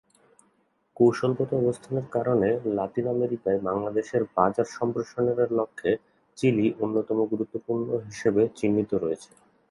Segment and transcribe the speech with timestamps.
[0.97, 5.91] কৌশলগত অবস্থানের কারণে লাতিন আমেরিকায় বাংলাদেশের বাজার সম্প্রসারণের লক্ষ্যে
[6.37, 9.29] চিলি অন্যতম গুরুত্বপূর্ণ হিসেবে চিহ্নিত হয়েছে।